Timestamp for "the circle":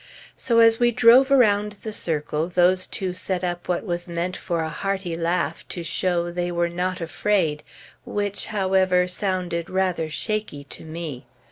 1.83-2.47